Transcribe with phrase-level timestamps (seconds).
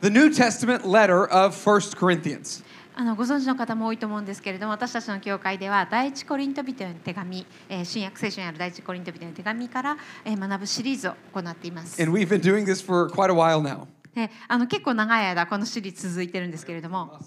[0.00, 2.64] the New Testament letter of 1 Corinthians.
[2.98, 12.02] あのご存知の方も多いと思うんですけれども私たちの教会では第一コリント人への手紙、えー新約聖書にある第一コリント人への手紙から、えー学ぶシリーズを行っています。
[12.02, 13.86] And we've been doing this for quite a while now.
[14.14, 17.18] であの結構長い間このシリーズ続いてるんですけれども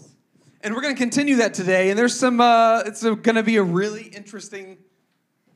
[0.64, 1.90] And we're going to continue that today.
[1.90, 4.78] And there's some, uh, it's going to be a really interesting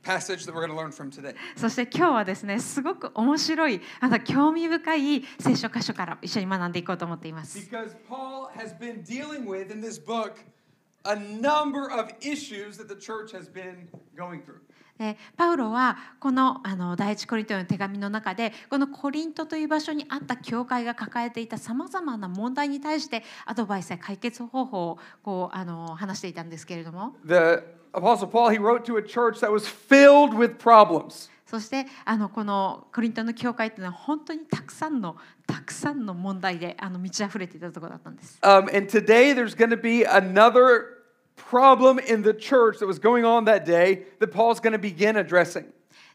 [0.01, 1.35] passage that we're going to learn from today.
[1.55, 7.59] そして今日はですねすごく面白いあの興味深い聖書箇所から一緒に学んでいこうと思っています。
[7.59, 10.33] Because Paul has been dealing with in this book
[11.03, 14.59] a number of issues that the church has been going through.
[14.99, 31.29] でパウロはこのあの第一コリントへの手紙の中でこのコリントという場所にあった教会が抱えていたさまざまな問題に対してアドバイスや解決方法をこうあの話していたんですけれども The Apostle Paul, he wrote to a church that was filled with problems.
[31.49, 38.37] そしてあのこのコリントの教会というのは本当にたくさんのたくさんの問題であの満ち溢れていたところだったんです。
[38.43, 40.99] Um, and today there's going to be another
[41.35, 45.15] problem in the church that was going on that day that Paul's going to begin
[45.15, 45.65] addressing.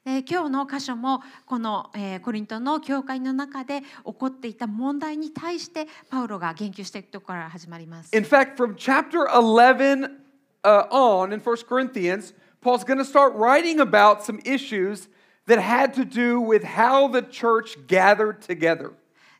[0.04, 8.16] で今日の箇所もこの、えーコリントの教会の中で起こっていた問題に対してパウロが言及していくところから始まります。
[8.16, 10.23] In fact, from chapter 11
[10.63, 15.07] uh, on in 1 Corinthians, Paul's going to start writing about some issues
[15.47, 18.93] that had to do with how the church gathered together.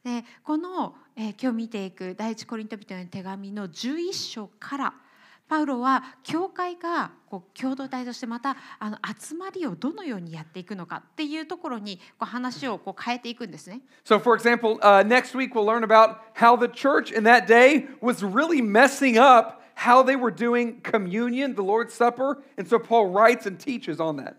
[0.03, 4.93] でこの、えー今日見ていく第一コリント人への手紙の11章から
[5.49, 13.81] パウロは教会がこう共同体としてまたあの集まりをどのようにやっていくのかっていうところにこう話をこう変えていくんですね。
[14.05, 17.87] So, for example, uh, next week we'll learn about how the church in that day
[17.99, 22.42] was really messing up how they were doing communion, the Lord's Supper.
[22.56, 24.36] And so Paul writes and teaches on that.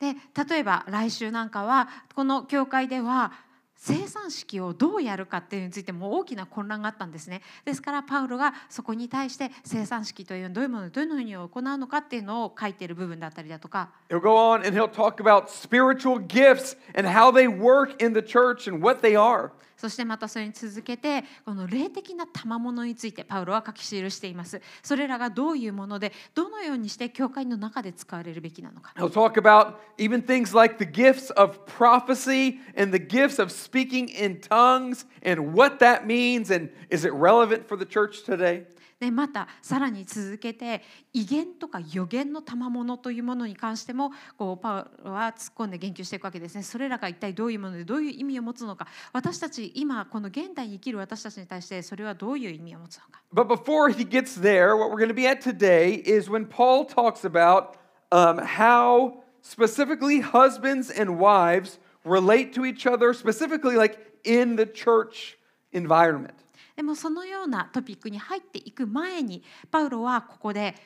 [0.00, 0.14] で
[0.48, 3.32] 例えば来週なんかはこの教会では
[3.74, 18.20] 生産式をどうやるかっていうのについても大きな混乱があったんですねですからパウロがそこに対して生産式というどういうものでどのように行うのかっていうのを書いている部分だったりだとか He'll go on and he'll talk about spiritual gifts and how they work in the
[18.20, 19.50] church and what they are.
[19.78, 33.52] そしてまたそれに続けてこの霊的な賜物についてパウロは書き記していますそれらがどういうものでどのようにして教会の中で使われるべきなのか I'll talk about even things like the gifts of prophecy and the gifts of
[33.52, 38.66] speaking in tongues and what that means and is it relevant for the church today?
[39.00, 40.82] でまたさらに続けて
[41.12, 56.86] 威厳とか予言の賜物というものに関してもこうパウロは突っ込んで言及していくわけですねそれらが一体どういうものでどういう意味を持つのか私たち今この現代に生きる私たちに対してそれはどういう意味を持つのか But before he gets there, what we're going to be at today is when Paul
[56.86, 57.76] talks about
[58.10, 65.36] um, how specifically husbands and wives relate to each other, specifically like in the church
[65.72, 66.34] environment.
[66.78, 70.76] でもそのようなトピックに入っていく前にパウロはここで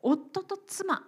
[0.00, 1.04] 夫と妻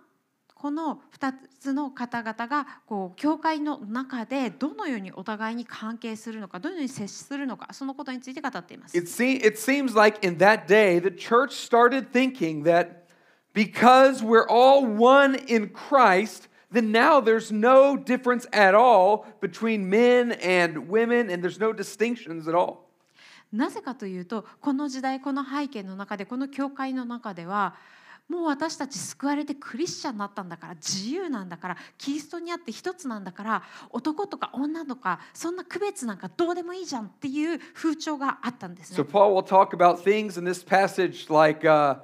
[0.55, 8.95] この2つの方々がこう教会の中でどのようにお互いに関係するのかどのように接するのかそのことについて語っています。
[8.95, 13.06] It, se- it seems like in that day, the church started thinking that
[13.55, 20.33] because we're all one in Christ, then now there's no difference at all between men
[20.33, 22.91] and women, and there's no distinctions at all.
[23.52, 27.74] なぜかというとこの時代この背景の中でこの教会の中では
[28.28, 39.04] もう私たち救われてクリスチャンになったんだから自由なんだからキリストにあって一つなんだから男とか女とかそんな区別なんかどうでもいいじゃんっていう風潮があったんです So。
[39.04, 41.96] Paul will talk about things in this passage like uh,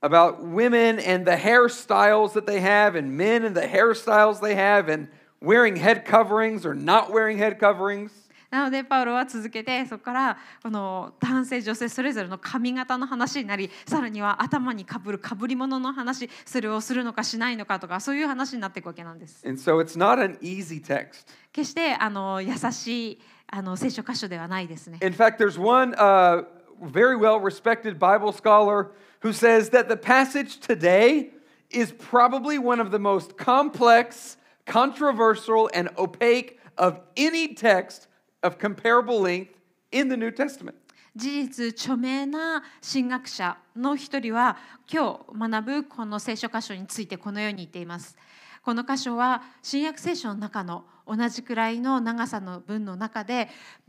[0.00, 4.88] about women and the hairstyles that they have, and men and the hairstyles they have,
[4.88, 5.08] and
[5.40, 8.25] wearing head coverings or not wearing head coverings.
[8.50, 19.46] なのでパウロは続けてそこからこの男性女性それぞれの髪型の話になりさらには頭にかぶるかぶり物の話それをするのかしないのかとかそういう話になっていくわけなんです。
[19.46, 21.26] And so it's not an easy text.
[21.52, 24.98] 決してあの優しいあの聖書箇所ではないですね。
[25.02, 26.44] In fact, there's one uh,
[26.82, 31.30] very well respected Bible scholar who says that the passage today
[31.70, 34.36] is probably one of the most complex,
[34.66, 38.08] controversial, and opaque of any text
[38.46, 39.50] of comparable length
[39.92, 40.74] in the New Testament.
[41.16, 44.58] 事実著名な神学者の一人は
[44.92, 48.16] 今日学ぶこの聖書箇所についてこのように言っています。
[48.62, 53.48] この箇所は新約聖書の中の同じくらいの長さの文の中で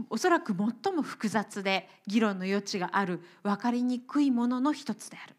[0.09, 5.35] おそらく最も複雑で議論の余地がある分かりにくいものの一つである。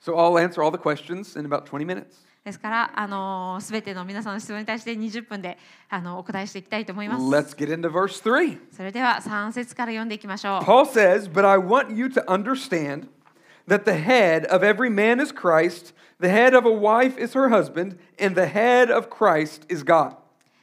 [0.00, 2.25] So I'll answer all the questions in about 20 minutes.
[2.46, 5.58] ですから、あのすべての皆さんの質問に対して20分で
[5.88, 7.24] あのお答えしていきたいと思います。
[7.24, 8.56] Let's get into verse 3.
[8.70, 10.64] それでは3節から読んでいきましょう。
[10.64, 13.08] Paul says, But I want you to understand
[13.66, 17.48] that the head of every man is Christ, the head of a wife is her
[17.48, 20.14] husband, and the head of Christ is God.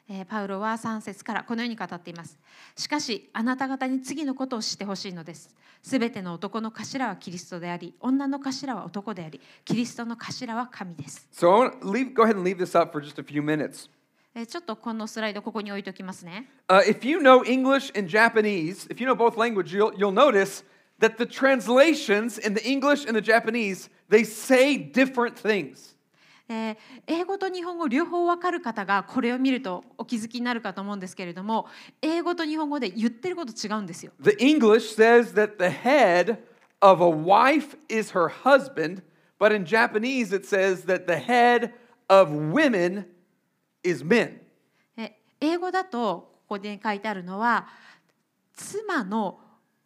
[0.08, 2.40] えーパウロは3節からこのように語っています。
[2.76, 5.50] しかし、あなた方に次のことを知ってほしいのです。
[5.82, 11.28] すべての男の頭はキリストであり、女の頭は男であり、キリストの頭は神です。
[11.34, 13.90] So leave, go ahead and leave this up for just a few minutes.
[14.36, 16.50] えーちょっとこのスライドここに置いておきますね。
[16.68, 20.64] Uh, if you know English and Japanese, if you know both languages, you'll, you'll notice
[21.00, 25.93] that the translations in the English and the Japanese, they say different things.
[26.50, 31.68] えー英語と日本語両方わかる方がこれを見るとお気づきになるかと思うんですけれども
[32.02, 34.12] 英語と日本語で言ってること違うんですよ。
[34.22, 36.38] The English says that the head
[36.82, 39.02] of a wife is her husband,
[39.40, 41.72] but in Japanese it says that the head
[42.08, 43.06] of women
[43.84, 44.40] is men.
[44.98, 47.68] え英語だとここで書いてあるのは
[48.54, 49.40] 妻の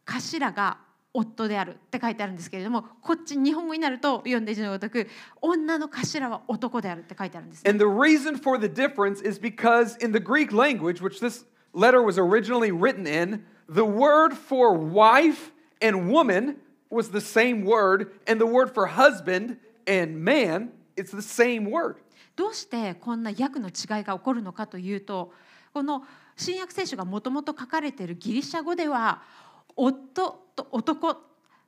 [0.05, 0.79] 頭が
[1.17, 5.07] 夫であるって書いてあるんですけれどもこっち日本語になると読んで字のごとく
[5.41, 12.19] 女の頭は男であるって書いてあるんですね、And the reason for the difference is because in the Greek language, which this letter was
[12.19, 16.57] originally written in, the word for wife and woman
[16.89, 21.95] was the same word, and the word for husband and man, it's the same word.
[22.35, 25.33] どうしてこんな訳の違いが起こるのかというと
[25.73, 26.03] この
[26.35, 29.21] 新約聖書がもともと書かれているギリシャ語では
[29.77, 31.15] 夫と男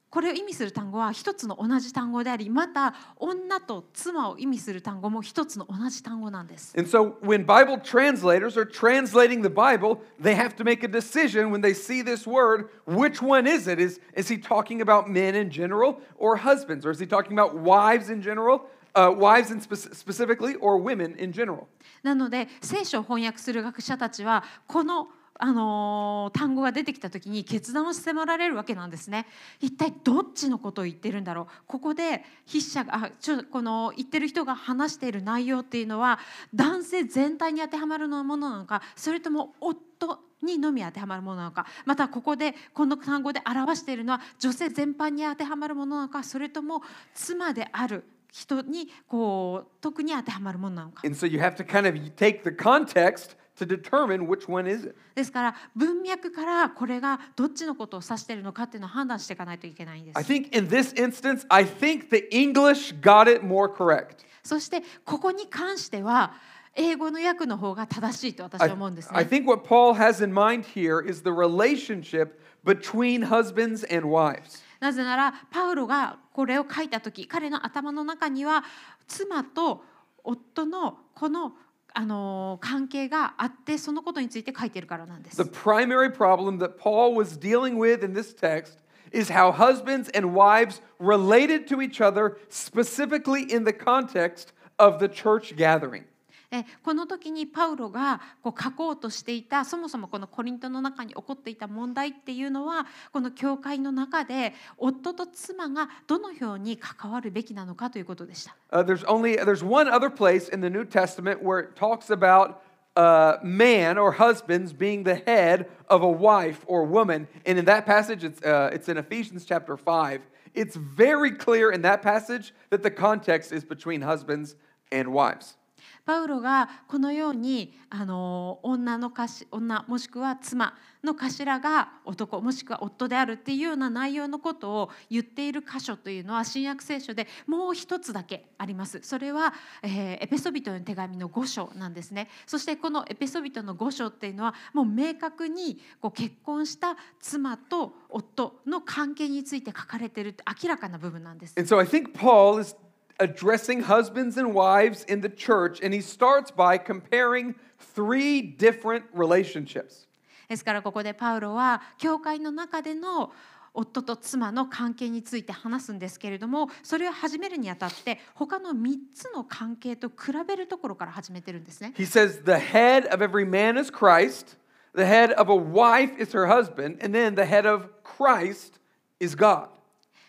[0.09, 6.73] これを意味する単語は一つの同じ単語でありまた女と妻を意味する単語も一つの同じ単語なんです。
[6.75, 11.61] And so when Bible translators are translating the Bible, they have to make a decision when
[11.61, 13.79] they see this word which one is it?
[13.79, 16.87] Is, is he talking about men in general or husbands?
[16.87, 18.63] Or is he talking about wives in general,
[18.95, 21.67] uh, wives in spec- specifically, or women in general?
[22.01, 25.09] なので聖書を翻訳する学者たちはこの
[25.39, 29.25] あのー単語が出てきた時に決断を迫られるわけなんですね。
[29.61, 36.19] 一体どっちのことを言ってるんだろうここで筆者があちょこの言ってる人が話している内容っていうのは
[36.53, 46.81] 男性全体に当てはまるものなのかそれとも夫にのみ当てはまるものなのかまたここでこの単語で表しているのは女性全般に当てはまるものなのかそれとも
[47.13, 51.01] 妻である人にこう特に当てはまるものなのか。
[51.05, 54.95] And so you have to kind of take the context to determine which one is it.
[55.15, 60.31] ですから文脈からこれがどっちのことを指しているのかっていうのを判断していかないといけないんで I す。
[60.31, 64.25] think in this instance, I think the English got it more correct.
[64.43, 66.33] そしてここに関しては
[66.75, 69.29] 英語の訳の方が正しいと私 I, は思うんです I ね。
[69.29, 74.63] think what Paul has in mind here is the relationship between husbands and wives.
[74.79, 78.63] なぜならパウロがこれを書いた時彼の頭の中には
[79.07, 79.83] 妻と
[80.23, 81.53] 夫のこの
[81.91, 85.49] あの関係があってそのことについて書いているからなんです The。
[85.49, 88.77] primary problem that Paul was dealing with in this text
[89.11, 95.07] is how husbands and wives related to each other, specifically in the context of the
[95.07, 96.05] church gathering.
[96.51, 108.55] えこの時にパウロがこう書こうとしていたそもそもこのコリントの中に起こっていた問題っていうのはこの教会の中で夫と妻がどのように関わるべきなのかということでした。
[108.71, 112.61] Uh, there's only there's one other place in the New Testament where it talks about
[112.95, 117.85] uh, man or husbands being the head of a wife or woman, and in that
[117.85, 120.21] passage, it's uh, it's in Ephesians chapter five.
[120.55, 124.55] It's very clear in that passage that the context is between husbands
[124.91, 125.58] and wives.
[126.05, 138.99] パウロがこのようにあの女のかし女もしくは妻の頭が男もしくは夫であるっていうような内容のことを言っている箇所というのは新約聖書でもう一つだけあります。
[139.03, 142.29] それは、えーエペソビトの手紙の5章なんですね。
[142.45, 151.55] そしてこのエペソビトの5章っていうのはもう明確にこう結婚した妻と夫の関係について書かれているって明らかな部分なんです。
[151.57, 152.75] And so I think Paul is
[153.19, 160.07] addressing husbands and wives in the church, and he starts by comparing three different relationships.
[160.47, 163.31] ですからここでパウロは教会の中での
[163.73, 171.93] 夫と妻の関係について話すんですけれどもそれを始めるにあたって他の3つの関係と比べるところから始めてるんですね。
[171.95, 174.57] He says, The head of every man is Christ,
[174.95, 178.79] the head of a wife is her husband, and then the head of Christ
[179.19, 179.67] is God.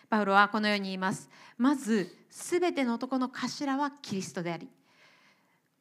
[0.09, 1.29] パウロはこのように言います。
[1.57, 4.69] まずすべての男の頭はキリストであり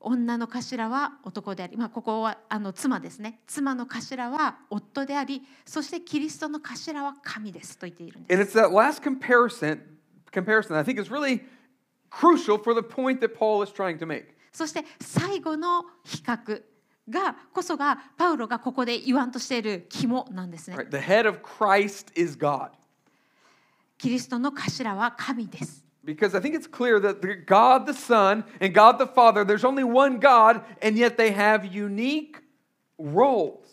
[0.00, 8.42] 女の頭は男であり、まあ、ここはあの妻ですね妻の頭は夫でありそしてキリストの頭は神ですと言っているんです And。
[8.42, 9.80] it's that last comparison,
[10.32, 11.42] comparison I think is really
[12.10, 14.24] crucial for the point that Paul is trying to make.
[14.52, 16.62] そして最後の比較
[17.08, 20.76] がこそがパウロがここで言わんとしている肝なんですね。
[20.76, 20.90] Right?
[20.90, 22.70] The head of Christ is God.
[23.98, 25.89] キリストの頭は神です。
[26.03, 29.83] Because I think it's clear that the God the Son and God the Father, there's only
[29.83, 32.37] one God, and yet they have unique
[32.97, 33.65] roles.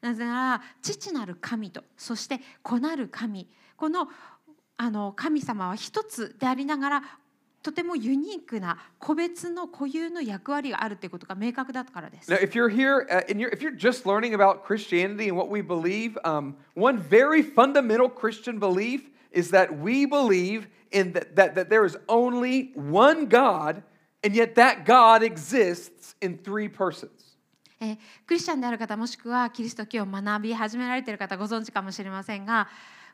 [0.00, 4.08] なぜなら父なる神とそして子なる神この
[4.76, 7.02] あの神様は一つでありながら
[7.62, 12.28] とてもユニークな個別の固有の役割があるということが明確だからです。
[12.28, 15.48] Now, if you're here uh, and you're, if you're just learning about Christianity and what
[15.48, 19.02] we believe, um, one very fundamental Christian belief
[19.37, 23.83] is that we believe in that, that, that there is only one God,
[24.23, 27.11] and yet that God exists in three persons.
[27.79, 32.67] えークリスチャンである方もしくはキリスト教を学び始められている方ご存知かもしれませんが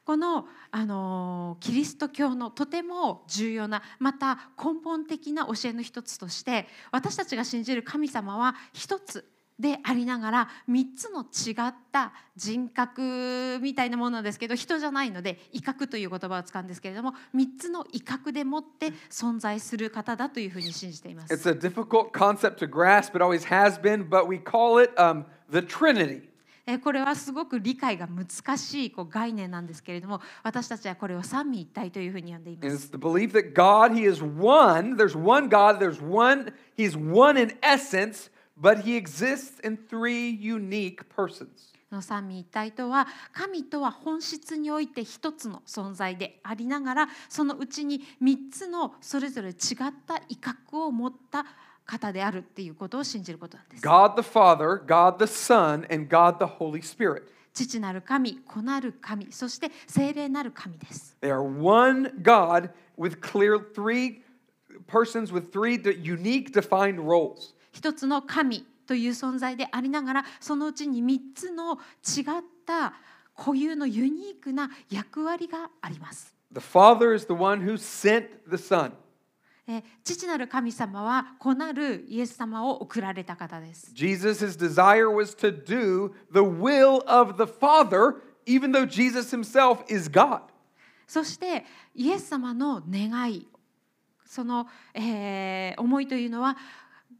[0.05, 9.25] この、あのーキリスト教のとても重要なまた根本的な教えの一つとして私たちが信じる神様は一つ
[9.63, 21.33] でありながら3つの違った人格みたいなものですけど人じゃないので威嚇という言葉を使うんですけれども3つの威嚇でもって存在する方だというふうに信じています。
[21.33, 25.59] It's a difficult concept to grasp, it always has been, but we call it um, the
[25.59, 26.33] Trinity.
[26.65, 34.95] えーこれはすごく理解が難しいこう概念なんですけれども私たちはこれを三位一体というふうに呼んでいます it's the belief that God, He is one.
[34.95, 35.79] There's one God.
[35.79, 36.53] There's one.
[36.77, 38.29] He's one in essence,
[38.60, 41.74] but He exists in three unique persons.
[41.90, 49.56] この三位一体とは神とは本質において一つの存在でありながらそのうちに三つのそれぞれ違っ
[50.06, 51.46] た威嚇を持った
[51.86, 53.82] 方であるっていうことを信じることなんです。
[53.82, 57.22] God the Father, God the Son, and God the Holy Spirit.
[57.54, 61.16] 父なる神子なる神そして聖霊なる神です。
[61.22, 64.22] They are one God with clear three
[64.86, 67.54] persons with three de- unique defined roles.
[67.73, 72.93] 一つの神という存在でありながらそのうちに3つの違った
[73.35, 76.33] 固有のユニークな役割があります。
[76.53, 78.91] The Father is the one who sent the Son.
[79.65, 83.91] えー父なる神様は子なるイエス様を送られた方です。
[83.93, 88.15] Jesus' desire was to do the will of the Father,
[88.45, 90.41] even though Jesus himself is God.
[91.07, 91.65] そして
[91.95, 93.47] イエス様の願い
[94.25, 96.57] その、えー思いというのは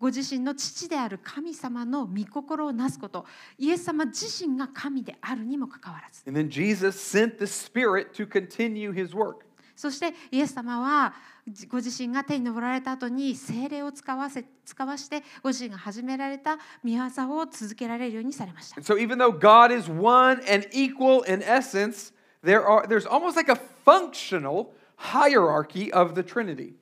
[0.03, 3.25] ご自身の父である神様の御心をなすこと
[3.57, 9.45] イエス様自身が神であるにもかかわらず And then Jesus sent the Spirit to continue his work.
[9.77, 11.13] そしてイエス様は
[11.47, 17.05] じご自身が手に昇られた後に精霊を使わせ使わしてご自身が始められた御業
[17.37, 22.11] を続けられるようにされました And so even though God is one and equal in essence,
[22.43, 23.55] there are there's almost like a
[23.85, 26.73] functional hierarchy of the Trinity.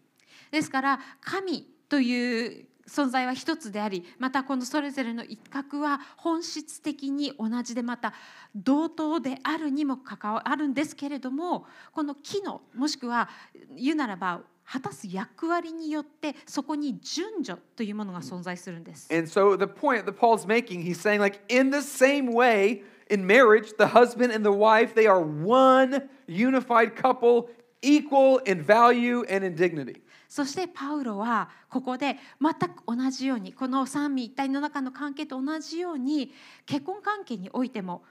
[0.50, 8.14] ですから神という存在は一つでありまたこのそれぞれの一角は本質的に同じでまた
[8.54, 13.30] 同等であるにもかかわあるんですけれどもこの機能もしくは
[13.78, 19.14] 言うならば果たす役割によってそこに順序というものが存在するんです。
[19.14, 23.74] And so the point that Paul's making, he's saying like in the same way in marriage,
[23.78, 27.50] the husband and the wife, they are one unified couple,
[27.82, 30.02] equal in value and in dignity.
[30.32, 36.32] そしてパウロはここで全く同じようにこの三位一体の中の関係と同じように
[36.66, 38.06] 結婚関係においても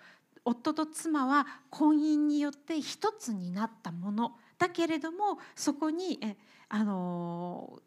[0.44, 6.36] 夫と妻は婚姻によって一つになったものだけれどもそこにえ
[6.68, 7.80] あの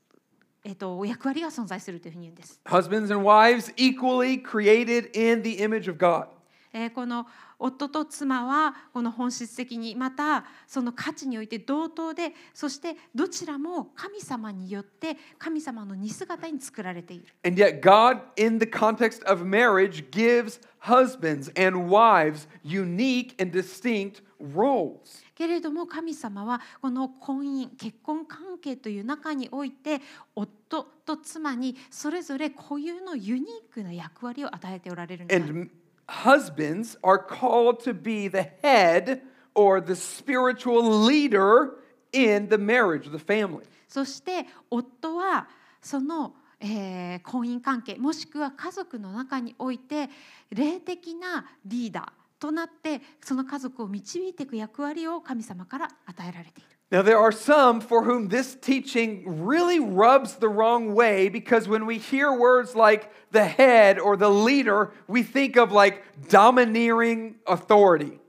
[0.63, 2.59] えっと役割が存在するというふうに言うんです。
[2.65, 6.25] Husbands and wives equally created in the image of God.
[6.73, 7.27] えーこの
[7.63, 17.25] 夫と妻はこの本質的にまたその価値において同等でそしてどちらも神様によって神様の似姿に作られている。
[17.45, 25.23] And yet, God, in the context of marriage, gives husbands and wives unique and distinct roles.
[25.33, 30.01] けれども神様はこの婚姻結婚関係という中において
[30.35, 35.82] 夫と妻にそれぞれ固有のユニークな役割を与えておられるんです。
[36.07, 39.21] Husbands are called to be the head
[39.55, 41.75] or the spiritual leader
[42.11, 43.65] in the marriage, the family.
[43.87, 45.47] そして夫は
[45.81, 50.09] その、えー婚姻関係もしくは家族の中において
[50.49, 56.72] 霊的なリーダーとなってその家族を導いていく役割を神様から与えられている。
[56.93, 61.97] Now, there are some for whom this teaching really rubs the wrong way because when we
[61.97, 68.19] hear words like the head or the leader, we think of like domineering authority.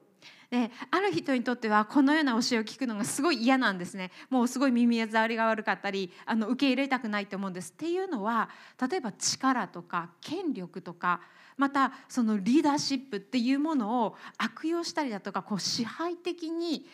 [0.50, 8.48] である人にとってはこのような教えを聞くのがすごい嫌なんですねもうすごい耳障りが悪かったりあの受け入れたくないと思うんですっていうのは
[8.88, 11.20] 例えば力とか権力とか
[11.56, 16.86] またそのリーダーシップっていうものを悪用したりだとかこう支配的に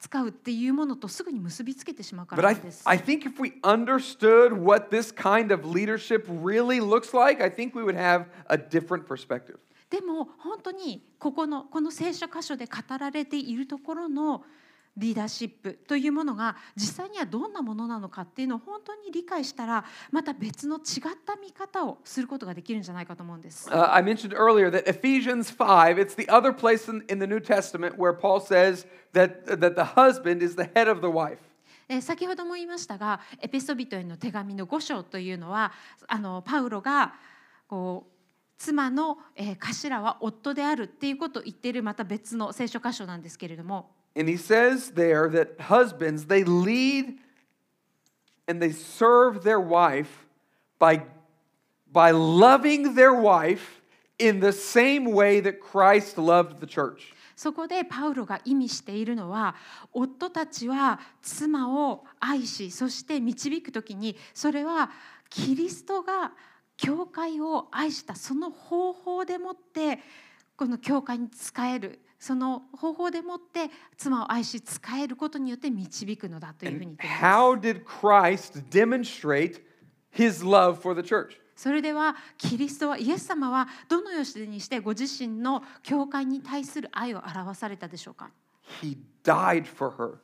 [0.00, 2.42] 使うっていうものとすぐに結びつけてしまうから
[9.90, 10.00] で。
[10.00, 14.44] も本当にここのこの聖書箇所で語られているところの。
[14.96, 20.82] リーダーシップというものが実際にはどんなものなのかっていうのを本当に理解したらまた別の違っ
[21.24, 23.68] た見方をすることができるんじゃないかと思うんです。
[23.68, 27.96] Uh, I mentioned earlier that Ephesians 5, it's the other place in, in the New Testament
[27.96, 31.38] where Paul says that, that the husband is the head of the wife.
[31.88, 35.72] えー先ほども言いましたがエペソビトへの手紙の5章というのは
[36.08, 37.14] あのパウロが
[37.68, 38.12] こう
[38.58, 47.18] 妻の、えー頭は夫であるっていうことを言っているまた別の聖書箇所なんですけれども And he says there that husbands, they lead
[48.48, 50.26] and they serve their wife
[50.78, 51.02] by,
[51.92, 53.82] by loving their wife
[54.18, 57.12] in the same way that Christ loved the church.
[57.36, 59.56] そこでパウロが意味しているのは
[59.92, 64.90] 夫たちは妻を愛しそして導く時にそれは
[65.28, 66.32] キリストが
[66.78, 69.98] 教会を愛したその方法でもって
[70.56, 77.22] この教会に仕えるその方法でもって妻を愛し仕えることによって導くのだというふうに言っています。
[77.22, 79.60] how did Christ demonstrate
[80.12, 81.38] his love for the church?
[81.56, 88.30] それではキリストはイエス様はどのようにしてご自身の教会に対する愛を表されたでしょうか
[88.82, 90.18] ？He died for her.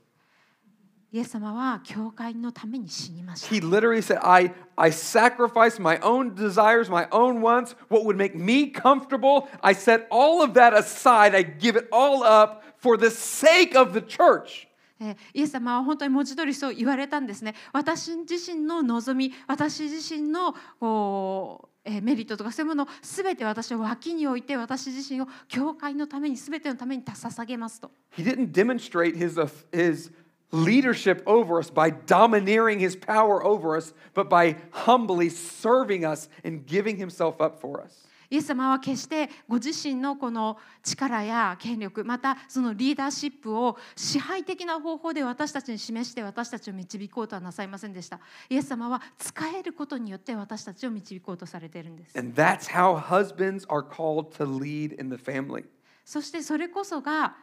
[1.13, 3.55] イエス様は教会のために死にました。
[3.55, 8.73] He literally said, I, I sacrifice my own desires, my own wants, what would make me
[8.73, 9.47] comfortable.
[9.61, 11.35] I set all of that aside.
[11.35, 14.69] I give it all up for the sake of the church.
[15.01, 17.55] えーイエス様は本当に文字通りそう言われたんですね。
[17.75, 27.91] 私自身の望み、私自身のこう、えーメリットとかそういうものを全て私は脇に置いて私自身を教会のために全てのために捧げますと。
[28.17, 30.11] He didn't demonstrate his, uh, his
[30.53, 36.67] leadership over us by domineering his power over us, but by humbly serving us and
[36.67, 38.07] giving himself up for us.
[38.33, 48.21] イエス様は決してご自身のこの力や権力またそのリーダーシップを支配的な方法で私たちに示して私たちを導こうとはなさいませんでした。
[48.49, 52.15] イエス様は使えることによって私たちを導こうとされているんです。
[56.07, 57.37] そしてそれこそが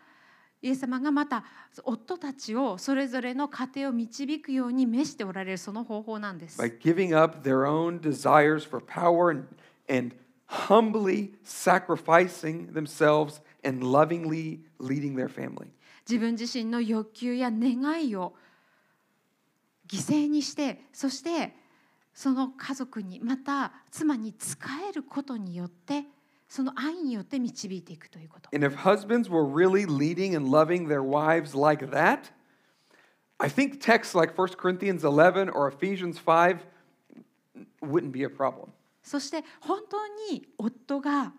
[0.61, 1.45] イエス様がまた
[1.83, 9.47] 夫たちをそれぞれの家庭を導くように召しておられるその方法なんです by giving up their own desires for power and,
[9.87, 10.15] and
[10.47, 15.67] humbly sacrificing themselves and lovingly leading their family.
[16.07, 18.33] 自分自身の欲求や願いを
[19.87, 21.55] 犠牲にしてそして
[22.13, 24.55] その家族にまた妻に仕
[24.89, 26.05] えることによって
[26.49, 32.31] その愛によって導いていくということ And if husbands were really leading and loving their wives like that,
[33.37, 36.57] I think texts like 1 Corinthians 11 or Ephesians 5
[37.81, 38.69] wouldn't be a problem.
[39.03, 41.33] そして本当に夫が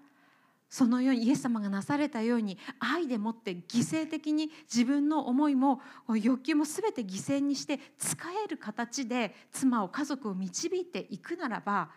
[0.69, 11.91] そのようにイエス様がなされたように愛でもって犠牲的に自分の思いも欲求も全て犠牲にして使える形で妻を家族を導いていくならば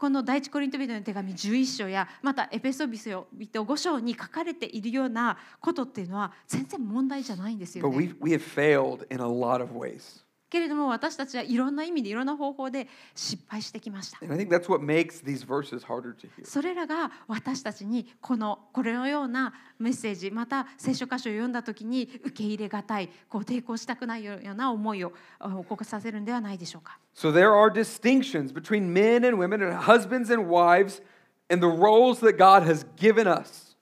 [0.00, 8.14] この第一コリント人の手紙11章やまたエペソビト5章に書かれているようなことっていうのは全然問題じゃないんですよ But ね。
[8.22, 10.24] we, we have failed in a lot of ways.
[10.48, 14.18] けれども私たちはいろんな意味でいろんな方法で失敗してきました。
[16.44, 26.98] それらが私たちにこのこれのようなメッセージまた聖書箇所を読んだ時に受け入れがたいこう抵抗したくないような思いをあ起こさせるんではないでしょうか。
[27.19, 31.01] So there are distinctions between men and women and husbands and wives
[31.49, 33.75] and the roles that God has given us.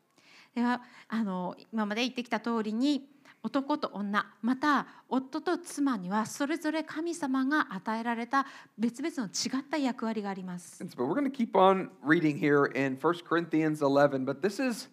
[0.56, 3.10] ではあの今まで言ってきた通りに
[3.41, 8.45] 男と女また夫と妻にはそれぞれ神様が与えられた
[8.78, 10.82] 別々の違った役割があります。
[10.82, 14.41] And so, but we're going to keep on reading here in 1 Corinthians 11, but
[14.41, 14.89] this is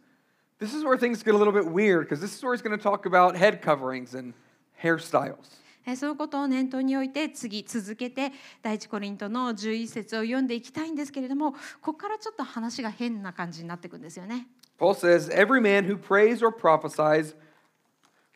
[0.59, 2.77] this is where things get a little bit weird because this is where he's going
[2.77, 4.35] to talk about head coverings and
[4.83, 5.61] hairstyles.
[5.86, 14.48] えそういうことを念頭に置いて次続けて第一コリントの11節を読んでいきたいんですけれどもここからちょっと話が変な感じになっていくんですよね。
[14.78, 17.34] Paul says, Every man who prays or prophesies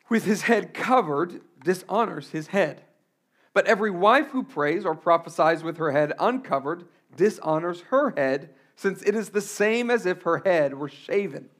[0.08, 2.82] with his head covered dishonors his head.
[3.52, 6.86] But every wife who prays or prophesies with her head uncovered
[7.16, 11.50] dishonors her head, since it is the same as if her head were shaven.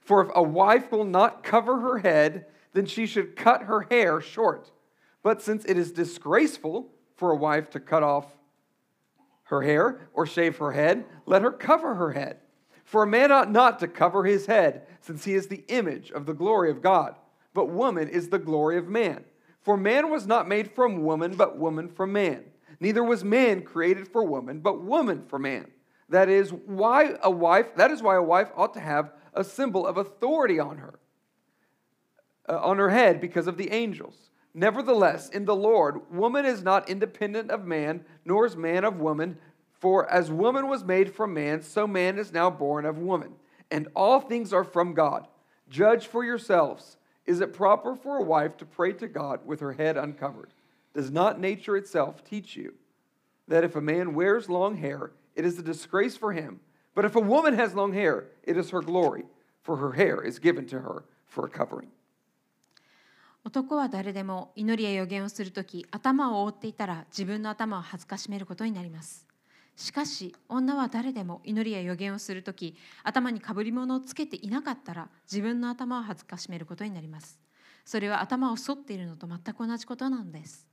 [0.00, 4.20] For if a wife will not cover her head, then she should cut her hair
[4.20, 4.70] short.
[5.26, 6.86] But since it is disgraceful
[7.16, 8.26] for a wife to cut off
[9.46, 12.38] her hair or shave her head, let her cover her head.
[12.84, 16.26] For a man ought not to cover his head, since he is the image of
[16.26, 17.16] the glory of God.
[17.54, 19.24] But woman is the glory of man.
[19.62, 22.44] For man was not made from woman, but woman from man.
[22.78, 25.66] Neither was man created for woman, but woman for man.
[26.08, 29.88] That is why a wife, that is why a wife ought to have a symbol
[29.88, 31.00] of authority on her,
[32.48, 34.26] uh, on her head because of the angels.
[34.58, 39.36] Nevertheless, in the Lord, woman is not independent of man, nor is man of woman.
[39.80, 43.34] For as woman was made from man, so man is now born of woman.
[43.70, 45.28] And all things are from God.
[45.68, 46.96] Judge for yourselves.
[47.26, 50.54] Is it proper for a wife to pray to God with her head uncovered?
[50.94, 52.72] Does not nature itself teach you
[53.48, 56.60] that if a man wears long hair, it is a disgrace for him?
[56.94, 59.26] But if a woman has long hair, it is her glory,
[59.60, 61.90] for her hair is given to her for a covering.
[63.46, 69.24] 男は誰でも祈りや予言をするとき頭を覆っていたら自分の頭を恥ずかしめることになります。
[69.76, 77.38] しかし女は誰でも祈りや予言をするとき頭にかぶり物をつけていなかったら自分の頭を恥ずかしめることになります。
[77.84, 80.66] それは頭を剃っているのと全く同じことなのです。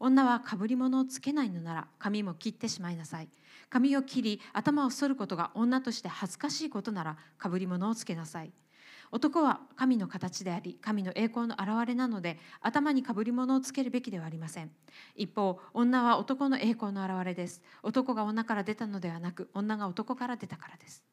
[0.00, 3.28] 女はかぶり物をつけないのなら髪も切ってしまいなさい。
[3.70, 8.50] 髪を切り頭を剃ることが女として恥ずかしいことならかぶり物をつけなさい。
[9.12, 14.70] 男は神の形であり神の栄光の現れなので頭にかぶり物をつけるべきではありません。
[15.14, 17.62] 一方女は男の栄光の現れです。
[17.82, 21.04] 男が女から出たのではなく女が男から出たからです。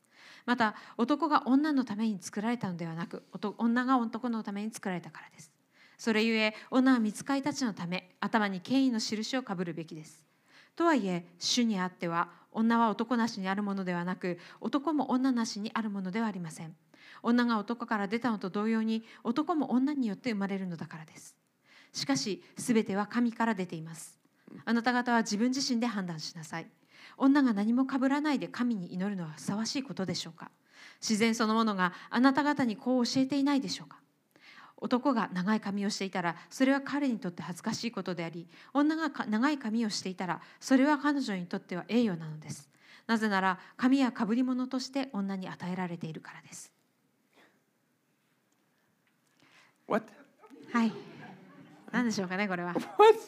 [0.45, 3.23] また男が女のために作られたのではなく
[3.57, 5.51] 女が男のために作られたからです。
[5.97, 10.25] それゆえ女は見つかりたちのため頭に権威の印をかぶるべきです。
[10.75, 16.75] とはいえ主にあっては女は男なしにあるものではなく男も女なしにあるものではありません。
[17.23, 21.35] 女が男から出たのと同様に男も女によって生まれるのだからです。
[21.93, 24.19] しかし全ては神から出ています。
[24.65, 26.67] あなた方は自分自身で判断しなさい。
[27.17, 30.51] 女が何もかぶらないで神に祈るのはふさわしいことでしょうか。
[31.01, 33.97] 自然そのものがあなた方にこう教えていないでしょうか。
[34.77, 42.69] 男が長い髪をしていたらそれは彼にとって恥ずかしいことであり女が長い髪をしていたらそれは彼女にとっては栄誉なのです。
[43.07, 46.72] なぜなら髪やかぶり物として女に与えられているからです。
[49.87, 50.03] What?
[50.71, 50.91] はい。
[51.91, 52.73] 何でしょうかね、これは。
[52.73, 53.19] What?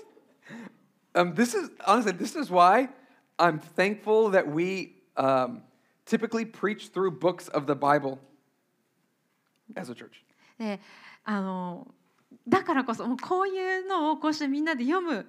[1.13, 2.89] Um, this is honestly, this is why
[3.37, 5.61] I'm thankful that we um,
[6.05, 8.19] typically preach through books of the Bible
[9.75, 10.23] as a church.
[10.57, 10.79] で、
[11.23, 11.87] あの
[12.47, 15.25] だからこそもうこういうのをこうしてみんなで読む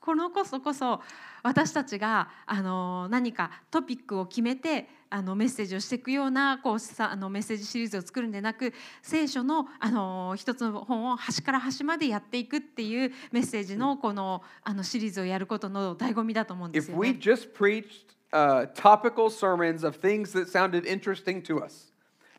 [0.00, 1.00] このこそこそ
[1.42, 17.18] 私たちがあの何かトピックを決めてあのメッセージをしていくようなこうさあのメッセージシリーズを作るんでなく聖書のあの一つの本を端から端までやっていくっていうメッセージのこのあのシリーズをやることの醍醐味だと思うんです If よ we ね。
[17.20, 21.92] just preached uh, topical sermons of things that sounded interesting to us,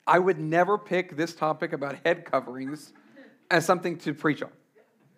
[0.05, 2.93] I would never pick this topic about head coverings
[3.49, 4.49] as something to preach on.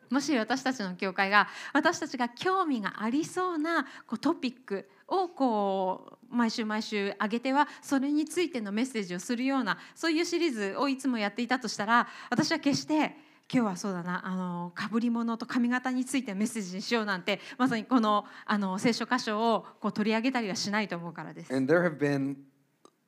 [0.09, 13.15] もし私たちの教会が私たちが興味がありそうなこうトピックをこう毎週毎週上げてはそれについてのメッセージをするようなそういうシリーズをいつもやっていたとしたら私は決して
[13.53, 21.53] 今日はそうだなあのかぶり物と髪型についてメッセージにしようなんてまさにこのあの聖書箇所をこう取り上げたりはしないと思うからです。
[21.55, 22.37] And there have been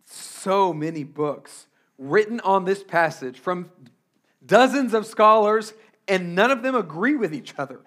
[0.05, 1.67] so many books
[1.99, 3.67] written on this passage from
[4.45, 5.73] dozens of scholars,
[6.07, 7.79] and none of them agree with each other.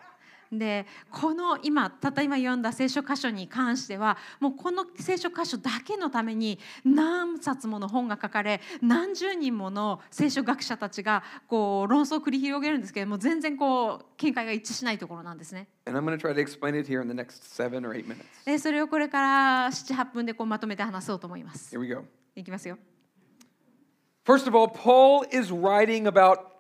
[0.51, 15.69] でこの今たった今読んだ聖書箇所に関してはもうこの聖書箇所だけのために何冊もの本が書かれ何十人もの聖書学者たちがこう論争を繰り広げるんですけれども全然こう見解が一致しないところなんですね。
[18.45, 21.77] でそれをこれから78分でこうまとめて話そうと思います。
[21.77, 22.05] Here we go.
[22.35, 22.79] いきますよ。
[24.25, 26.58] First of all, Paul is writing about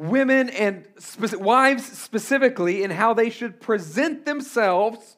[0.00, 5.16] women and speci- wives specifically and how they should present themselves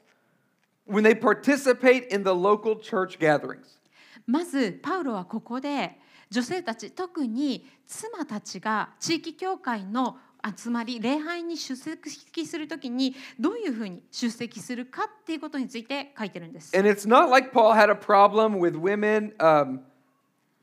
[0.85, 3.79] when they participate in the local church gatherings.
[4.27, 5.99] まずパウロはここで
[6.31, 10.19] 女性たち特に妻たちが地域教会の
[10.57, 16.77] 集まり礼拝に出席するときにどういうふうに出席するかっていうことについて書いてるんです。
[16.77, 19.81] And it's not like Paul had a problem with women um,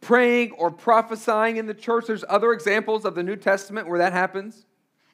[0.01, 2.07] praying or prophesying in the church.
[2.07, 4.65] There's other examples of the New Testament where that happens.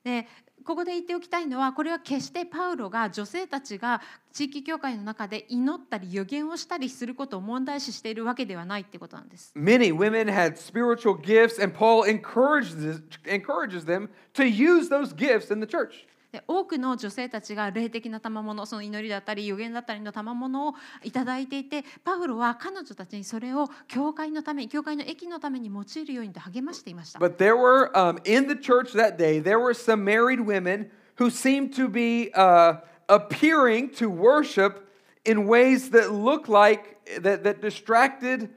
[0.04, 0.28] で
[0.64, 9.54] ここで言っておきたいのはこれは決してパウロが女性たちが地域教会の中で祈ったり予言をしたりすることを問題視しているわけではないってことなんです。
[9.56, 15.60] Many women had spiritual gifts, and Paul encourages, encourages them to use those gifts in
[15.62, 16.08] the church.
[16.37, 27.19] で多くの女性たちが霊的な賜物その祈りだったり予言だったりの賜物をいただいていてパウロは彼女たちにそれを教会のために教会の益のために用いるようにと励ましていました。
[27.19, 31.75] But there were, um, in the church that day, there were some married women who seemed
[31.75, 34.87] to be uh, appearing to worship
[35.25, 38.51] in ways that looked like, that, that distracted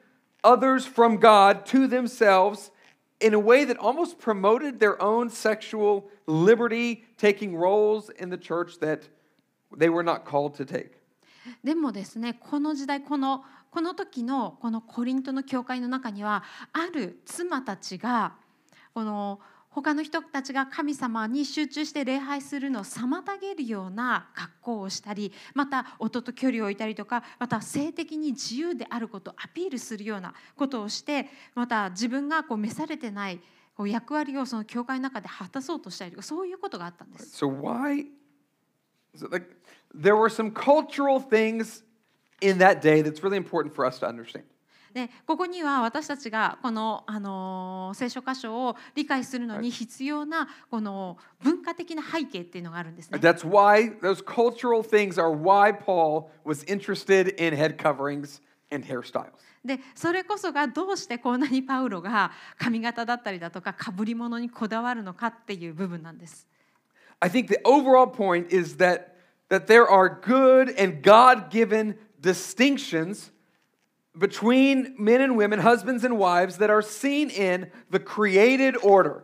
[0.44, 2.72] others from God to themselves
[3.21, 8.79] in a way that almost promoted their own sexual liberty, taking roles in the church
[8.81, 9.09] that
[9.77, 11.01] they were not called to take.
[11.63, 18.35] でもですねこの時代このこの時のこのコリントの教会の中にはある妻たちが
[18.95, 33.40] この 他の人たちが神様に集中して礼拝するのを妨げるような格好をしたりまた夫と距離を置いたりとかまた性的に自由であることをアピールするようなことをしてまた自分がこう召されてない
[33.76, 37.46] こう役割をその教会の中で果たそうとしたりとかそういうことがあったんです。
[37.46, 38.08] So why?
[39.16, 39.48] So like,
[39.94, 41.84] there were some cultural things
[42.42, 44.44] in that day that's really important for us to understand.
[44.94, 53.20] でここには私たちがこの、あのー聖書箇所を理解するのに必要なこの文化的な背景っていうのがあるんですね。
[53.20, 59.30] That's why those cultural things are why Paul was interested in head coverings and hairstyles.
[59.64, 66.48] でそれこそがどうしてこんなにパウロが髪型だったりだとか被り物にこだわるのかっていう部分なんです。
[67.22, 69.16] I think the overall point is that,
[69.50, 73.32] that there are good and God given distinctions
[74.18, 79.24] between men and women, husbands and wives, that are seen in the created order.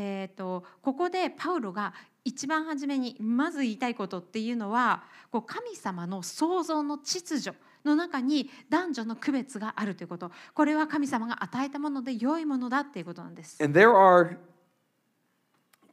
[0.00, 1.92] えー、とここでパウロが
[2.24, 13.62] 一番初めにまず言いたいことっていうのはこう神様の創造の秩序の中に男女の区別があるということこれは神様が与えたもので良いものだっていうことなんです。
[13.62, 14.36] And there are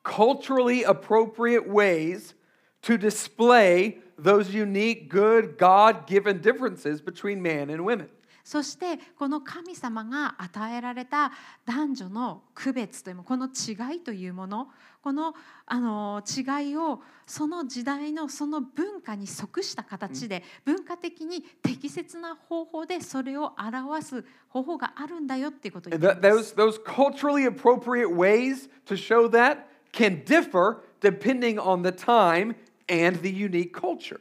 [0.04, 2.36] culturally appropriate ways
[2.84, 8.09] to display those unique, good, God given differences between man and women.
[8.43, 11.31] そしてこの神様が与えられた
[11.67, 14.69] 男女の区別というものこの違いというもの
[15.03, 15.35] この
[15.67, 31.59] あの違いをその時代のその文化に即した形で文化的に適切な方法でそれを表す方法があるんだよっていうことを言 And ってい th- ます those, those culturally appropriate ways to show that can differ depending
[31.59, 32.55] on the time
[32.88, 34.20] and the unique culture.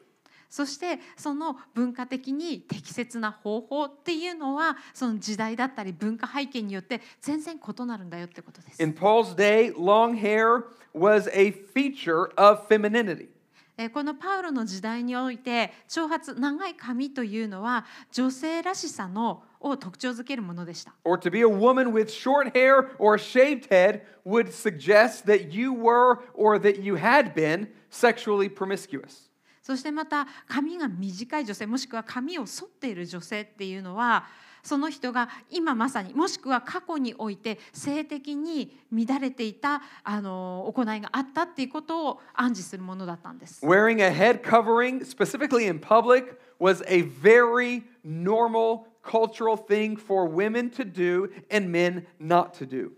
[0.55, 8.81] そしてその文化的に適切な方法っていうのはその時代だったり文化背景によって全然異なるんだよってことです。
[8.81, 10.63] In Paul's day, long hair
[10.95, 13.31] was a feature of femininity.
[13.77, 20.95] えーこのパウロの時代において長髪長い髪というのは女性らしさのを特徴づけるものでした。
[21.03, 25.73] Or to be a woman with short hair or a shaved head would suggest that you
[25.73, 29.31] were or that you had been sexually promiscuous.
[29.63, 34.27] そしてまた髪が短い女性もしくは髪を剃っている女性っていうのは
[34.63, 43.65] その人が今まさにもしくは過去において性的に乱れていたあの行いがあったっていうことを暗示するものだったんです。
[43.65, 50.85] Wearing a head covering, specifically in public, was a very normal cultural thing for women to
[50.85, 52.91] do and men not to do.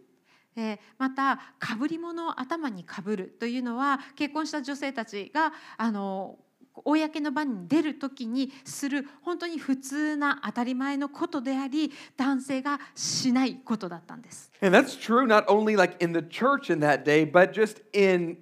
[0.57, 6.38] えーまたかぶり物を頭にかぶるというのは結婚した女性たちがあの
[6.85, 14.51] 公の場に出る時にする本当に普通な当たり前のことであり男性がしないことだったんです。
[14.61, 18.38] And that's true not only like in the church in that day, but just in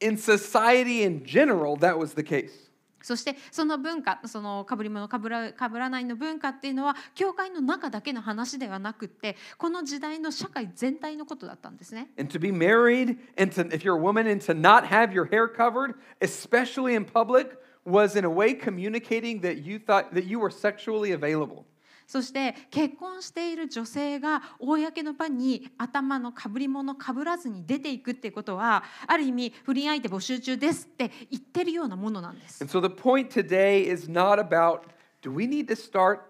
[0.00, 2.65] in society in general, that was the case.
[3.06, 12.08] そしてその文化そのかぶり物かぶらかぶらないの文化っていうのは教会の中だけの話ではなくってこの時代の社会全体のことだったんですね。
[12.18, 15.46] And to be married and to if you're a woman and to not have your hair
[15.46, 20.50] covered, especially in public, was in a way communicating that you thought that you were
[20.50, 21.64] sexually available.
[22.06, 32.62] そして結婚している女性が公の場に頭のかぶり物かぶらずに出ていくっていうことはある意味不倫相手募集中ですって言ってるようなものなんです。
[32.62, 34.82] And so the point today is not about
[35.22, 36.20] do we need to start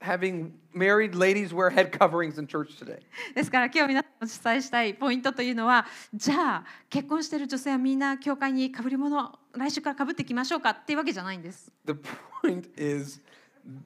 [0.00, 3.00] having married ladies wear head coverings in church today?
[3.34, 11.72] ですから今日皆さんにお伝えしたいポイントというのはじゃあ結婚している女性はみんな教会にかぶり物を来週からかぶっていきましょうかっていうわけじゃないんです。
[11.86, 11.94] The
[12.42, 13.20] point is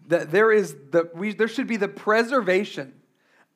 [0.08, 2.94] that there is the we there should be the preservation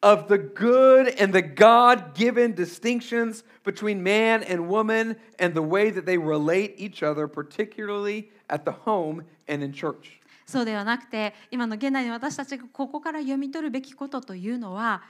[0.01, 5.89] of the good and the God given distinctions between man and woman and the way
[5.89, 10.21] that they relate each other, particularly at the home and in church.
[10.45, 15.01] そうではなくて今の現代に私たちがここから読み取るべきことというのは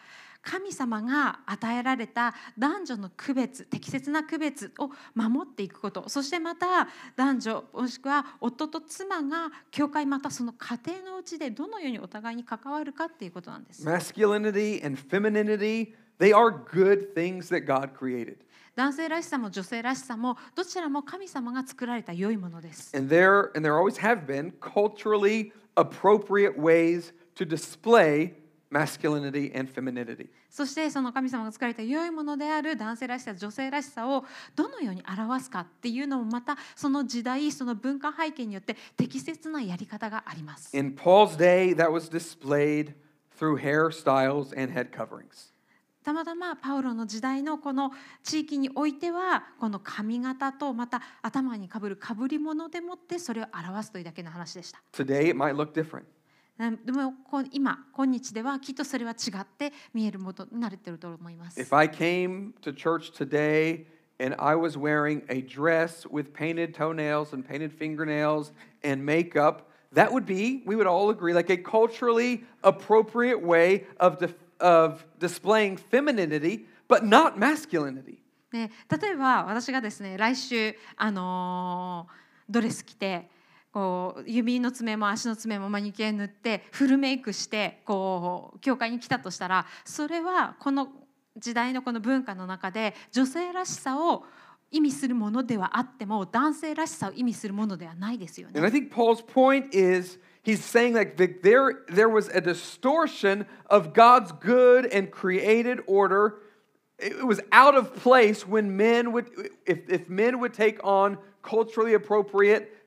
[0.43, 13.87] 神様が与えられた男女の区別適切な区別を守っていくことそしてまた男女もしくは夫と妻が教会またその家庭のうちでどのようにお互いに関わるかっていうことなんです。
[13.87, 18.37] Masculinity and femininity, they are good things that God created.
[18.75, 22.97] 男性らしさも女性らしさもどちらも神様が作られた良いものです。
[22.97, 28.40] And there and there always have been culturally appropriate ways to display
[28.71, 30.29] masculinity and femininity.
[30.49, 40.77] そしてその神様が作られた良いものである男性らしさ女性らしさをどのように表すかっていうのもまたその時代その文化背景によって適切なやり方があります。
[40.77, 42.95] In Paul's day, that was displayed
[43.37, 45.51] through hairstyles and head coverings.
[46.03, 54.81] たまたまパウロの時代のこの地域においてはこの髪型とまた頭にかぶるかぶり物でもってそれを表すというだけの話でした。
[54.93, 56.05] Today, it might look different.
[56.60, 61.60] なでもこう今今日ではきっとそれは違って見えるものになれてると思います。
[61.60, 63.86] If I came to church today
[64.20, 70.12] and I was wearing a dress with painted toenails and painted fingernails and makeup, that
[70.12, 75.76] would be, we would all agree, like a culturally appropriate way of, dif- of displaying
[75.78, 78.20] femininity, but not masculinity.
[78.52, 83.28] で例えば私がですね来週、あのードレス着て
[83.73, 90.89] こう指の爪も足の爪もマニキュア塗ってフルメイクしてこう教会に来たとしたらそれはこの
[91.37, 94.25] 時代のこの文化の中で女性らしさを
[94.73, 98.67] 意味するものではあっても男性らしさを意味するものではないですよね And。
[98.67, 104.33] I think Paul's point is he's saying like that there, there was a distortion of God's
[104.33, 106.39] good and created order.
[106.99, 109.31] It was out of place when men would,
[109.67, 112.80] if, if men would take on culturally appropriate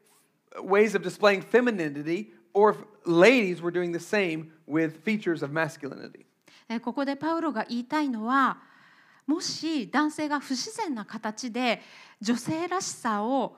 [0.61, 6.25] ways of displaying femininity, or if ladies were doing the same with features of masculinity.
[6.81, 8.57] ここでパウロが言いたいのは
[9.27, 11.81] もし男性が不自然な形で
[12.21, 13.55] 女性らしさを